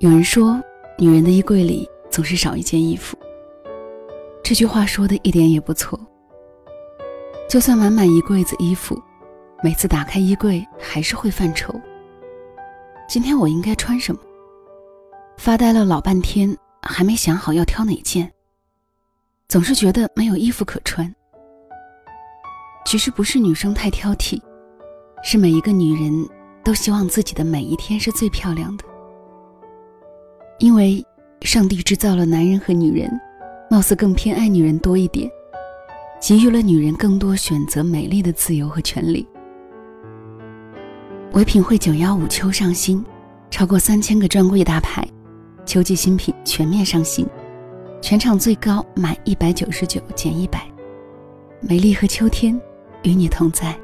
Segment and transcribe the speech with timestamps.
[0.00, 0.62] 有人说，
[0.96, 3.16] 女人的衣柜里总是少一件衣服。
[4.44, 5.98] 这句话说的一点也不错。
[7.48, 8.96] 就算满满一柜子衣服，
[9.60, 11.74] 每次打开衣柜还是会犯愁。
[13.08, 14.20] 今天我应该穿什么？
[15.36, 18.32] 发呆了老半天，还没想好要挑哪件。
[19.48, 21.12] 总是觉得没有衣服可穿。
[22.88, 24.40] 其实不是女生太挑剔，
[25.22, 26.26] 是每一个女人
[26.64, 28.84] 都希望自己的每一天是最漂亮的。
[30.58, 31.04] 因为，
[31.42, 33.10] 上帝制造了男人和女人，
[33.70, 35.30] 貌似更偏爱女人多一点，
[36.18, 39.28] 给予了女人更多选择美丽的自由和权利。
[41.34, 43.04] 唯品会九幺五秋上新，
[43.50, 45.06] 超过三千个专柜大牌，
[45.66, 47.26] 秋季新品全面上新，
[48.00, 50.66] 全场最高满一百九十九减一百，
[51.60, 52.58] 美丽和秋天
[53.02, 53.78] 与你同在。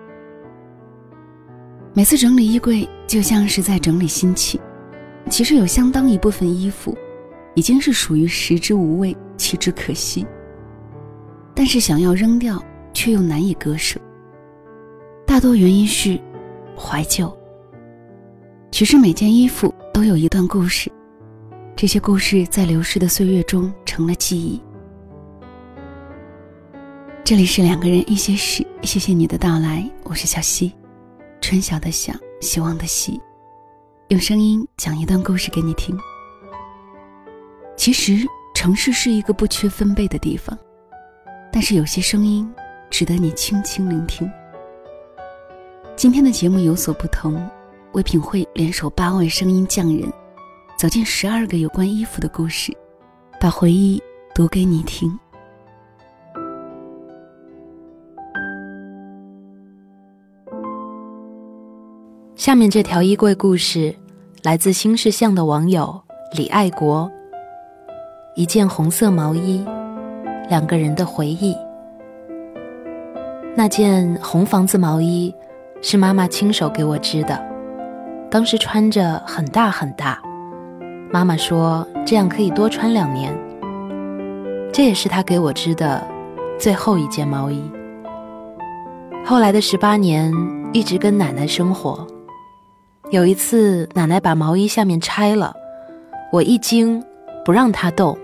[1.92, 4.61] 每次整理衣柜，就像是在整理心情。
[5.30, 6.97] 其实有相当一部分衣服，
[7.55, 10.27] 已经是属于食之无味，弃之可惜。
[11.55, 14.00] 但是想要扔掉，却又难以割舍。
[15.24, 16.19] 大多原因是
[16.77, 17.33] 怀旧。
[18.70, 20.91] 其实每件衣服都有一段故事，
[21.77, 24.61] 这些故事在流逝的岁月中成了记忆。
[27.25, 30.70] 这里是两个人一些事，谢谢你的到来，我是小溪，
[31.41, 33.19] 春晓的晓，希望的希。
[34.08, 35.98] 用声音讲一段故事给你听。
[37.78, 40.55] 其实城市是一个不缺分贝的地方，
[41.50, 42.47] 但是有些声音
[42.91, 44.30] 值得你轻轻聆听。
[45.97, 47.42] 今天的节目有所不同，
[47.92, 50.12] 唯品会联手八位声音匠人，
[50.77, 52.70] 走进十二个有关衣服的故事，
[53.41, 53.98] 把回忆
[54.34, 55.19] 读给你听。
[62.45, 63.95] 下面这条衣柜故事，
[64.42, 65.98] 来自新世相的网友
[66.36, 67.11] 李爱国。
[68.35, 69.64] 一件红色毛衣，
[70.51, 71.57] 两个人的回忆。
[73.57, 75.35] 那件红房子毛衣，
[75.80, 77.42] 是妈妈亲手给我织的，
[78.30, 80.20] 当时穿着很大很大，
[81.11, 83.35] 妈妈说这样可以多穿两年。
[84.70, 86.07] 这也是她给我织的
[86.58, 87.63] 最后一件毛衣。
[89.24, 90.30] 后来的十八年，
[90.74, 92.07] 一直跟奶奶生活。
[93.14, 95.55] 有一次，奶奶把毛衣下面拆了，
[96.33, 97.01] 我一惊，
[97.45, 98.19] 不让她动。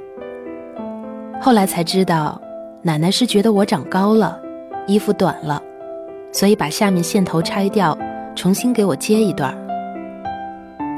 [1.41, 2.41] 后来才知道，
[2.83, 4.37] 奶奶是觉得我长高了，
[4.89, 5.63] 衣服短了，
[6.33, 7.97] 所以把下面线头拆掉，
[8.35, 9.57] 重新给我接一段。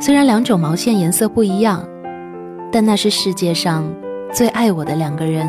[0.00, 1.86] 虽然两种毛线颜色不一样，
[2.72, 3.84] 但那是世界上
[4.32, 5.46] 最爱我的两个人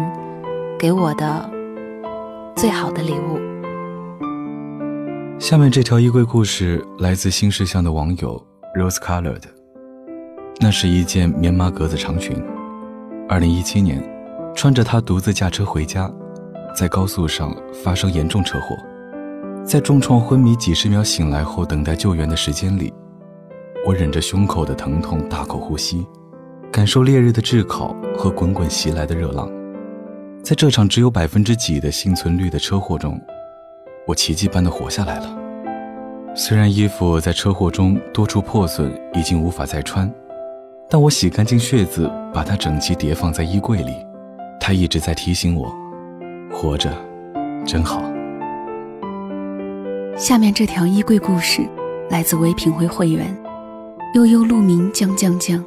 [0.77, 1.49] 给我的
[2.57, 3.52] 最好的礼物。
[5.39, 8.41] 下面这条衣柜故事来自新世相的网友
[8.75, 9.43] Rose Colored。
[10.59, 12.41] 那是一件棉麻格子长裙。
[13.27, 14.01] 二零一七年，
[14.55, 16.09] 穿着它独自驾车回家，
[16.75, 18.77] 在高速上发生严重车祸，
[19.65, 22.93] 在重创昏迷几十秒醒来后等待救援的时间里，
[23.85, 26.05] 我忍着胸口的疼痛大口呼吸，
[26.71, 29.51] 感受烈日的炙烤和滚滚袭来的热浪。
[30.43, 33.19] 在这场只有百分之几的幸存率的车祸中。
[34.05, 35.37] 我奇迹般的活下来了。
[36.35, 40.11] 虽然衣服在车祸中多处破损，已经无法再穿，
[40.89, 43.93] 但我洗干净血渍，把它整齐叠放在衣柜里。
[44.59, 45.71] 它一直在提醒我，
[46.51, 46.91] 活着
[47.65, 48.01] 真好。
[50.17, 51.61] 下面这条衣柜故事
[52.09, 53.25] 来自唯品会会员
[54.15, 55.63] 悠悠鹿鸣江江江。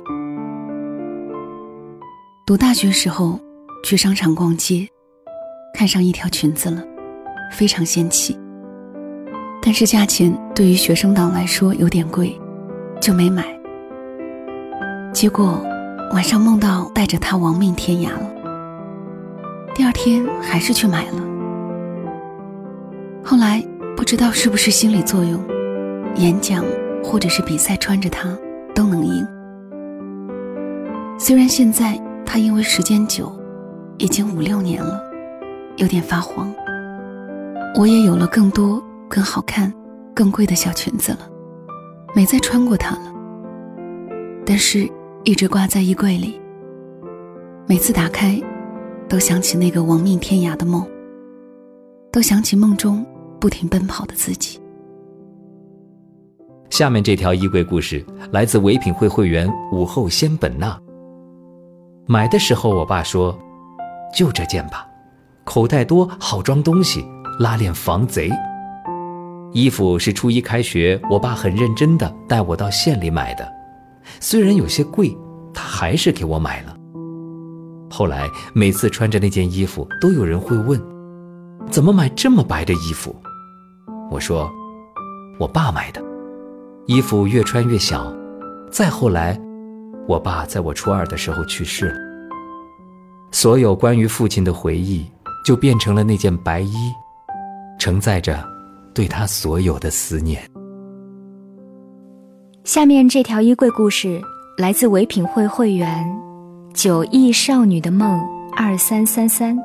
[2.44, 3.40] 读大学时候，
[3.84, 4.88] 去商场逛街，
[5.74, 6.82] 看上一条裙子了。
[7.52, 8.38] 非常仙气，
[9.62, 12.38] 但是价钱对于学生党来说有点贵，
[13.00, 13.44] 就没买。
[15.12, 15.64] 结果
[16.12, 18.30] 晚上梦到带着它亡命天涯了。
[19.74, 21.22] 第二天还是去买了。
[23.24, 23.62] 后来
[23.96, 25.42] 不知道是不是心理作用，
[26.16, 26.64] 演讲
[27.02, 28.36] 或者是比赛穿着它
[28.74, 29.26] 都能赢。
[31.18, 33.32] 虽然现在它因为时间久，
[33.98, 35.02] 已经五六年了，
[35.76, 36.52] 有点发黄。
[37.78, 39.70] 我也有了更多、更好看、
[40.14, 41.28] 更贵的小裙子了，
[42.14, 43.12] 没再穿过它了。
[44.46, 44.90] 但是，
[45.24, 46.40] 一直挂在衣柜里。
[47.66, 48.40] 每次打开，
[49.10, 50.86] 都想起那个亡命天涯的梦，
[52.10, 53.04] 都想起梦中
[53.38, 54.58] 不停奔跑的自己。
[56.70, 60.74] 下面这条衣柜故事来自唯品会会员午后仙本那。
[62.06, 63.38] 买的时候，我爸说
[64.16, 64.86] ：“就这件吧，
[65.44, 67.04] 口袋多，好装东西。”
[67.38, 68.30] 拉链防贼。
[69.52, 73.50] 衣服是初一开学，我爸很认真的带我到县里买的，
[74.20, 75.16] 虽然有些贵，
[75.54, 76.76] 他还是给我买了。
[77.88, 80.80] 后来每次穿着那件衣服，都有人会问
[81.70, 83.14] ：“怎么买这么白的衣服？”
[84.10, 84.50] 我说
[85.38, 86.02] ：“我爸买的。”
[86.86, 88.12] 衣服越穿越小，
[88.70, 89.40] 再后来，
[90.06, 91.96] 我爸在我初二的时候去世了。
[93.32, 95.06] 所有关于父亲的回忆，
[95.44, 96.92] 就变成了那件白衣，
[97.78, 98.42] 承载着
[98.94, 100.40] 对他所有的思念。
[102.64, 104.20] 下面这条衣柜故事
[104.58, 106.04] 来自唯品会会员
[106.74, 108.20] “九亿少女的梦”
[108.56, 109.56] 二三三三。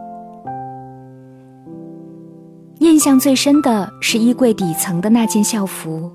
[2.80, 6.12] 印象最深的是衣柜底层的那件校服。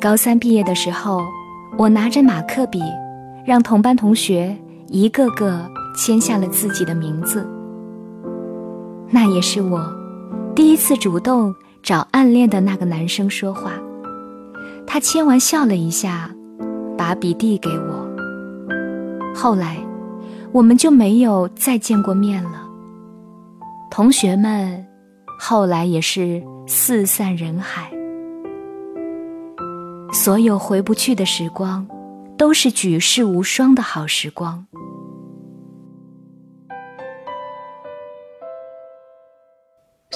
[0.00, 1.22] 高三毕业的时候，
[1.78, 2.82] 我拿着马克笔，
[3.44, 4.56] 让同班同学
[4.88, 7.46] 一个个签下了自己的名字。
[9.10, 9.78] 那也是我
[10.60, 13.72] 第一次主动找暗恋的那个男生说话。
[14.86, 16.30] 他签完笑了一下，
[16.98, 18.06] 把笔递给我。
[19.34, 19.78] 后来，
[20.52, 22.68] 我们就没有再见过面了。
[23.90, 24.86] 同学们，
[25.38, 27.90] 后来也是四散人海。
[30.12, 31.88] 所有回不去的时光，
[32.36, 34.66] 都是举世无双的好时光。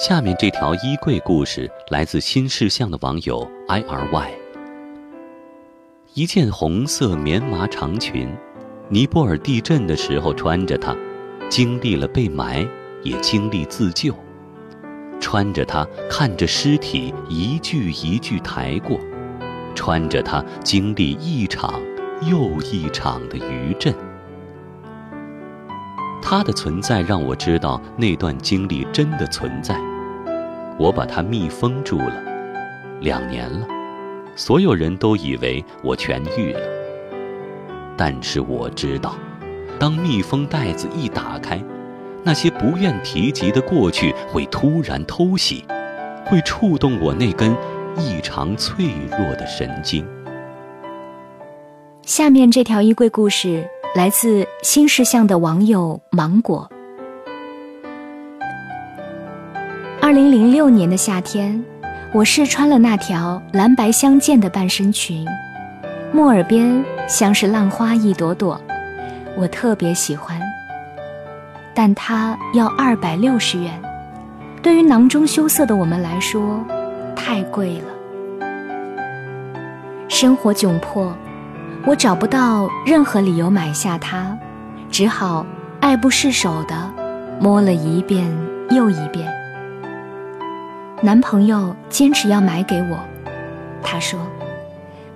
[0.07, 4.31] 下面这条衣柜故事来自新事项的网友 i r y。
[6.13, 8.31] 一件红色棉麻长裙，
[8.87, 10.95] 尼泊尔地震的时候穿着它，
[11.49, 12.67] 经历了被埋，
[13.01, 14.13] 也经历自救。
[15.19, 18.99] 穿着它，看着尸体一具一具抬过。
[19.73, 21.81] 穿着它，经历一场
[22.29, 23.91] 又一场的余震。
[26.21, 29.75] 它的存在让我知道那段经历真的存在。
[30.77, 32.23] 我把它密封住了，
[33.01, 33.67] 两年了，
[34.35, 36.59] 所有人都以为我痊愈了。
[37.97, 39.15] 但是我知道，
[39.79, 41.61] 当密封袋子一打开，
[42.23, 45.63] 那些不愿提及的过去会突然偷袭，
[46.25, 47.55] 会触动我那根。
[47.97, 50.05] 异常脆弱的神经。
[52.01, 56.69] 下面这条衣柜故事来自新事项的网友芒果。
[60.15, 61.61] 零零六年的夏天，
[62.13, 65.27] 我试穿了那条蓝白相间的半身裙，
[66.13, 68.57] 木耳边像是浪花一朵朵，
[69.35, 70.39] 我特别喜欢。
[71.73, 73.73] 但它要二百六十元，
[74.61, 76.63] 对于囊中羞涩的我们来说。
[77.13, 78.45] 太贵了，
[80.07, 81.13] 生活窘迫，
[81.85, 84.37] 我找不到任何理由买下它，
[84.89, 85.45] 只好
[85.81, 86.89] 爱不释手的
[87.37, 88.25] 摸了一遍
[88.69, 89.27] 又一遍。
[91.05, 92.97] 男朋友坚持要买给我，
[93.83, 94.19] 他说：“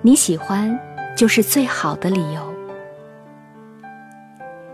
[0.02, 0.78] 你喜欢
[1.16, 2.54] 就是最好的理由。”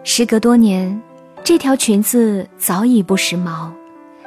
[0.04, 1.00] 时隔多年，
[1.42, 3.72] 这条裙子早已不时髦，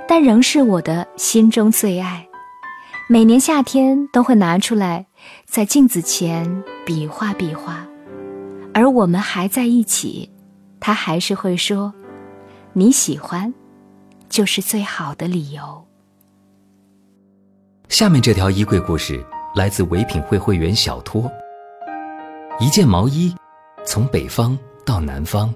[0.07, 2.27] 但仍是我的心中最爱。
[3.07, 5.06] 每年夏天都会拿出来，
[5.45, 7.85] 在镜子前比划比划，
[8.74, 10.27] 而我们还在一起，
[10.80, 11.94] 他还是会说
[12.74, 13.53] ：“你喜欢，
[14.27, 15.85] 就是最好的理由。”
[17.89, 19.19] 下面这条衣柜故事
[19.55, 21.29] 来自唯品会会员小托。
[22.59, 23.35] 一件毛衣，
[23.83, 25.51] 从北方到南方，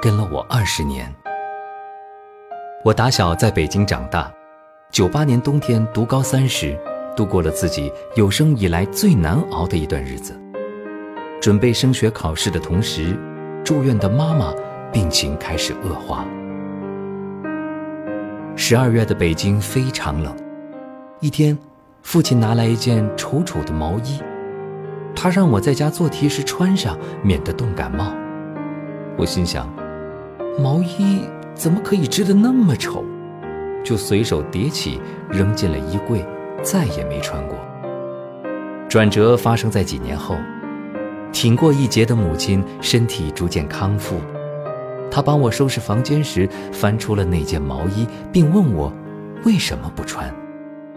[0.00, 1.12] 跟了我二十年。
[2.84, 4.32] 我打小在北京长大。
[4.92, 6.78] 九八年冬天读高三时，
[7.16, 10.40] 度过了自己有生以来最难熬的一段日子。
[11.40, 13.18] 准备升学考试的同时，
[13.64, 14.54] 住院的妈妈
[14.92, 16.24] 病情开始恶化。
[18.54, 20.47] 十二月的北京非常冷。
[21.20, 21.58] 一天，
[22.02, 24.22] 父亲拿来一件丑丑的毛衣，
[25.16, 28.14] 他让我在家做题时穿上，免得冻感冒。
[29.16, 29.68] 我心想，
[30.60, 31.22] 毛衣
[31.54, 33.04] 怎么可以织得那么丑？
[33.82, 36.24] 就随手叠起，扔进了衣柜，
[36.62, 37.58] 再也没穿过。
[38.88, 40.36] 转折发生在几年后，
[41.32, 44.20] 挺过一劫的母亲身体逐渐康复，
[45.10, 48.92] 她帮我收拾房间时，翻出了那件毛衣，并问我
[49.44, 50.32] 为什么不穿。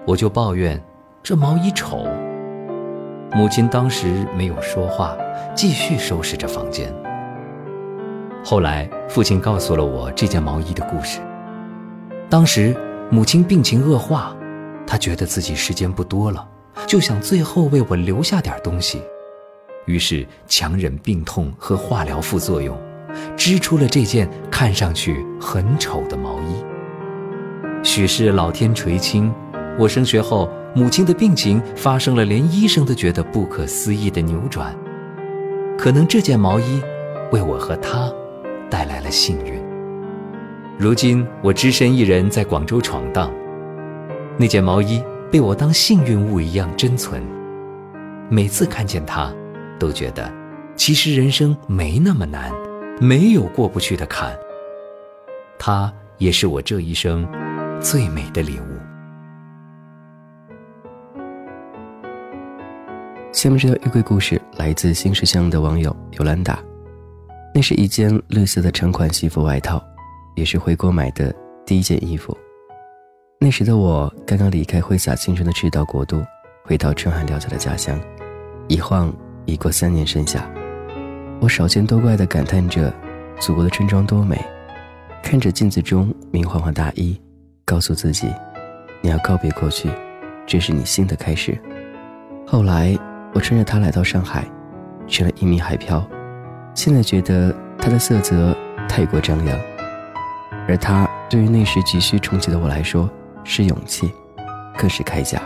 [0.05, 0.81] 我就抱怨
[1.22, 2.08] 这毛衣丑。
[3.34, 5.15] 母亲当时没有说话，
[5.55, 6.93] 继续收拾着房间。
[8.43, 11.20] 后来，父亲告诉了我这件毛衣的故事。
[12.29, 12.75] 当时
[13.10, 14.36] 母亲病情恶化，
[14.86, 16.46] 她觉得自己时间不多了，
[16.88, 19.01] 就想最后为我留下点东西，
[19.86, 22.75] 于是强忍病痛和化疗副作用，
[23.38, 26.63] 织出了这件看上去很丑的毛衣。
[27.84, 29.34] 许是老天垂青，
[29.81, 34.77] 我升学后，母亲的病情发生了连医生都觉得不可思议的扭转。
[35.75, 36.79] 可能这件毛衣，
[37.31, 38.07] 为我和她
[38.69, 39.59] 带来了幸运。
[40.77, 43.31] 如今我只身一人在广州闯荡，
[44.38, 47.19] 那件毛衣被我当幸运物一样珍存。
[48.29, 49.33] 每次看见它，
[49.79, 50.31] 都觉得，
[50.75, 52.51] 其实人生没那么难，
[53.00, 54.31] 没有过不去的坎。
[55.57, 57.27] 它也是我这一生。
[57.81, 58.70] 最美的礼物。
[63.31, 66.59] 下面这条衣柜故事来自新石乡的网友尤兰达。
[67.53, 69.81] 那是一件绿色的长款西服外套，
[70.35, 71.33] 也是回国买的
[71.65, 72.38] 第一件衣服。
[73.39, 76.21] 那时的我刚刚离开挥洒青春的赤道国度，
[76.65, 78.00] 回到春寒料峭的家乡。
[78.67, 79.13] 一晃
[79.45, 80.50] 已过三年盛夏，
[81.39, 82.93] 我少见多怪地感叹着
[83.39, 84.38] 祖国的春装多美，
[85.23, 87.19] 看着镜子中明晃晃大衣。
[87.63, 88.27] 告诉自己，
[89.01, 89.89] 你要告别过去，
[90.45, 91.57] 这是你新的开始。
[92.45, 92.97] 后来，
[93.33, 94.45] 我穿着它来到上海，
[95.07, 96.05] 成了一名海漂。
[96.73, 98.55] 现在觉得它的色泽
[98.88, 99.59] 太过张扬，
[100.67, 103.09] 而它对于那时急需重启的我来说，
[103.43, 104.11] 是勇气，
[104.77, 105.41] 更是铠甲。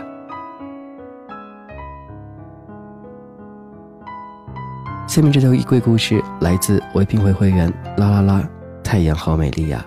[5.06, 8.48] 下面这条衣柜故事来自唯品会会员啦啦啦，
[8.82, 9.84] 太阳好美丽呀。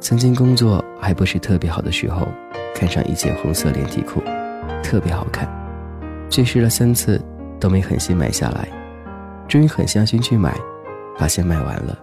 [0.00, 2.26] 曾经工作还不是特别好的时候，
[2.74, 4.22] 看上一件红色连体裤，
[4.82, 5.48] 特别好看，
[6.36, 7.18] 去试了三次
[7.58, 8.68] 都没狠心买下来，
[9.48, 10.54] 终于狠下心去买，
[11.16, 11.96] 发现卖完了。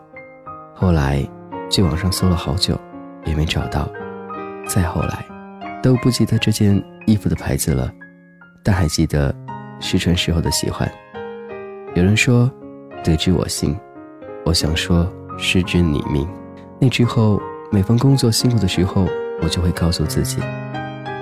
[0.73, 1.23] 后来
[1.69, 2.79] 去网上搜了好久，
[3.25, 3.87] 也没找到。
[4.65, 5.23] 再后来，
[5.83, 7.91] 都不记得这件衣服的牌子了，
[8.63, 9.33] 但还记得
[9.79, 10.91] 试穿时候的喜欢。
[11.93, 12.51] 有人说，
[13.03, 13.77] 得之我幸，
[14.45, 16.27] 我想说失之你命。
[16.79, 17.39] 那之后。
[17.71, 19.07] 每逢工作辛苦的时候，
[19.41, 20.37] 我就会告诉自己，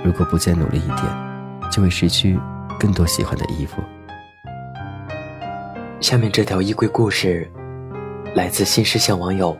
[0.03, 1.07] 如果不再努力一点，
[1.71, 2.37] 就会失去
[2.81, 3.79] 更多喜欢的衣服。
[5.99, 7.47] 下面这条衣柜故事，
[8.33, 9.55] 来自新世相网友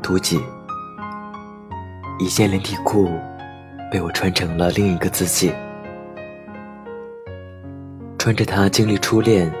[0.00, 0.40] 图几。
[2.20, 3.10] 一件连体裤，
[3.90, 5.52] 被我穿成了另一个自己，
[8.16, 9.52] 穿着它经历初恋、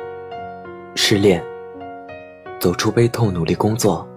[0.94, 1.42] 失恋，
[2.60, 4.08] 走出悲痛，努力工作。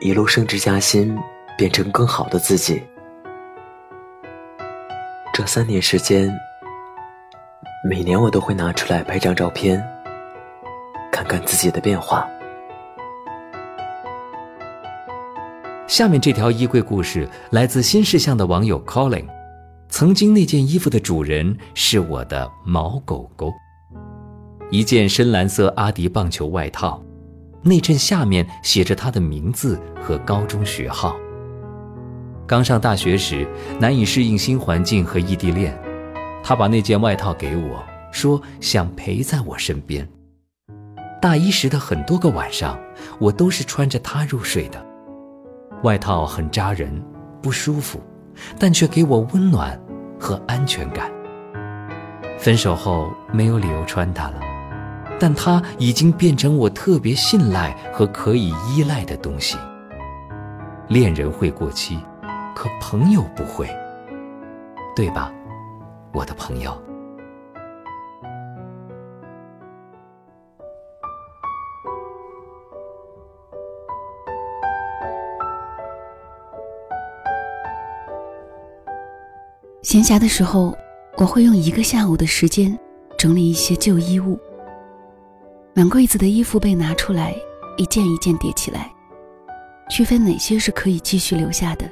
[0.00, 1.16] 一路升职加薪，
[1.56, 2.82] 变成更好的自己。
[5.52, 6.32] 三年时间，
[7.84, 9.84] 每年我都会拿出来拍张照片，
[11.10, 12.24] 看看自己的变化。
[15.88, 19.24] 下面这条衣柜故事来自新世相的网友 Colin。
[19.88, 23.52] 曾经那件衣服的主人是我的毛狗狗，
[24.70, 27.02] 一件深蓝色阿迪棒球外套。
[27.62, 31.16] 内衬下面写着他的名字和高中学号。
[32.50, 33.46] 刚上大学时，
[33.78, 35.72] 难以适应新环境和异地恋，
[36.42, 37.80] 他把那件外套给我，
[38.10, 40.04] 说想陪在我身边。
[41.22, 42.76] 大一时的很多个晚上，
[43.20, 44.84] 我都是穿着它入睡的。
[45.84, 46.90] 外套很扎人，
[47.40, 48.02] 不舒服，
[48.58, 49.80] 但却给我温暖
[50.18, 51.08] 和安全感。
[52.36, 54.40] 分手后，没有理由穿它了。
[55.20, 59.56] 但它已经变成我特别信赖和可以依赖的东西。
[60.88, 61.96] 恋人会过期，
[62.54, 63.68] 可朋友不会，
[64.94, 65.32] 对吧，
[66.12, 66.76] 我的朋友？
[79.82, 80.76] 闲暇的时候，
[81.16, 82.78] 我会用一个下午的时间
[83.16, 84.38] 整理一些旧衣物。
[85.72, 87.34] 满柜子的衣服被拿出来，
[87.76, 88.92] 一件一件叠起来，
[89.88, 91.90] 区分哪些是可以继续留下的，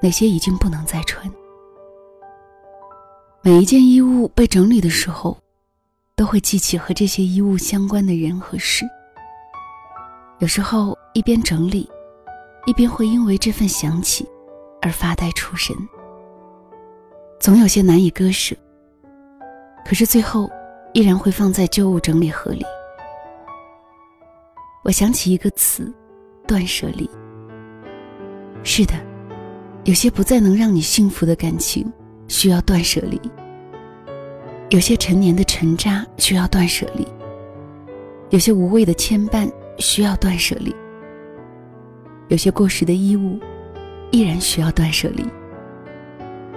[0.00, 1.30] 哪些已经不能再穿。
[3.42, 5.36] 每一件衣物被整理的时候，
[6.14, 8.84] 都会记起和这些衣物相关的人和事。
[10.38, 11.88] 有时候一边整理，
[12.66, 14.26] 一边会因为这份想起
[14.82, 15.74] 而发呆出神。
[17.38, 18.54] 总有些难以割舍，
[19.86, 20.50] 可是最后
[20.92, 22.64] 依然会放在旧物整理盒里。
[24.84, 25.90] 我想起一个词，
[26.46, 27.08] 断舍离。
[28.62, 28.92] 是的，
[29.84, 31.90] 有些不再能让你幸福的感情，
[32.28, 33.18] 需要断舍离；
[34.68, 37.04] 有些陈年的尘渣需要断舍离；
[38.28, 40.70] 有些无谓的牵绊需要断舍离；
[42.28, 43.38] 有些过时的衣物，
[44.10, 45.24] 依然需要断舍离。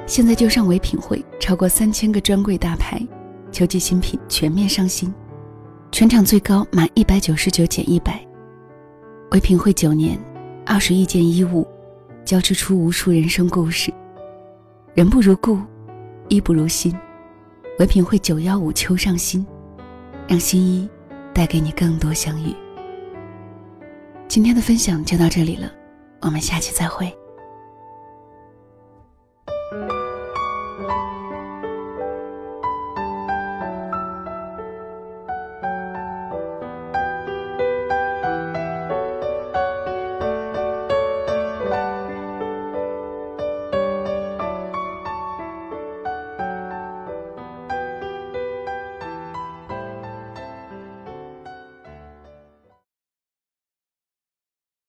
[0.06, 3.02] 现在就上唯品会，超过三千个专柜大牌，
[3.54, 5.12] 秋季新品全面上新。
[5.94, 8.20] 全场最高满一百九十九减一百，
[9.32, 10.20] 唯品会九年，
[10.66, 11.66] 二十亿件衣物，
[12.26, 13.94] 交织出无数人生故事。
[14.94, 15.60] 人不如故，
[16.30, 16.96] 衣不如新。
[17.80, 19.46] 唯品会九幺五秋上新，
[20.28, 20.88] 让新衣
[21.34, 22.56] 带给你更多相遇。
[24.28, 25.72] 今天的分享就到这里了，
[26.22, 27.12] 我们下期再会。